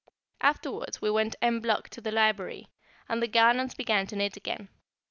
Afterwards 0.41 0.99
we 0.99 1.11
went 1.11 1.35
en 1.43 1.59
bloc 1.59 1.87
to 1.89 2.01
the 2.01 2.11
library, 2.11 2.69
and 3.07 3.21
the 3.21 3.27
Garnons 3.27 3.75
began 3.75 4.07
to 4.07 4.15
knit 4.15 4.35
again. 4.35 4.69